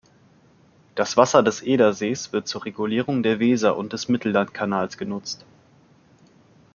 [0.95, 5.45] Das Wasser des Edersees wird zur Regulierung der Weser und des Mittellandkanals genutzt.